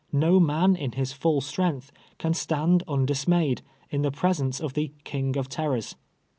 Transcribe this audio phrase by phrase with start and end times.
[0.11, 3.61] Xo man, in his full strength, can stand undismayed,
[3.91, 5.95] in the presence of the" king of terrors."